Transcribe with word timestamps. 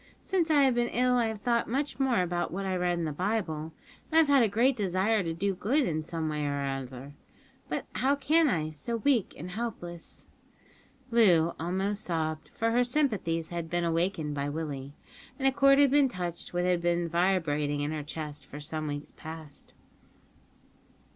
Since 0.23 0.49
I 0.49 0.63
have 0.63 0.73
been 0.73 0.87
ill 0.87 1.13
I 1.13 1.27
have 1.27 1.41
thought 1.41 1.69
much 1.69 1.99
more 1.99 2.23
about 2.23 2.51
what 2.51 2.65
I 2.65 2.75
read 2.75 2.97
in 2.97 3.05
the 3.05 3.11
Bible, 3.11 3.71
and 4.11 4.19
I've 4.19 4.27
had 4.29 4.41
a 4.41 4.49
great 4.49 4.75
desire 4.75 5.21
to 5.21 5.31
do 5.31 5.53
good 5.53 5.87
in 5.87 6.01
some 6.01 6.27
way 6.27 6.43
or 6.43 6.63
other, 6.65 7.13
but 7.69 7.85
how 7.93 8.15
can 8.15 8.49
I 8.49 8.71
so 8.71 8.97
weak 8.97 9.35
and 9.37 9.51
helpless?" 9.51 10.27
Loo 11.11 11.53
almost 11.59 12.03
sobbed, 12.03 12.49
for 12.49 12.71
her 12.71 12.83
sympathies 12.83 13.49
had 13.49 13.69
been 13.69 13.83
awakened 13.83 14.33
by 14.33 14.49
Willie, 14.49 14.95
and 15.37 15.47
a 15.47 15.51
chord 15.51 15.77
had 15.77 15.91
been 15.91 16.09
touched 16.09 16.51
which 16.51 16.65
had 16.65 16.81
been 16.81 17.07
vibrating 17.07 17.81
in 17.81 17.91
her 17.91 18.01
breast 18.01 18.47
for 18.47 18.59
some 18.59 18.87
weeks 18.87 19.13
past. 19.15 19.75